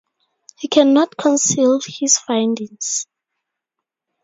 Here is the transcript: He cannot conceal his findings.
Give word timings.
He 0.57 0.67
cannot 0.67 1.15
conceal 1.15 1.79
his 1.85 2.17
findings. 2.17 3.05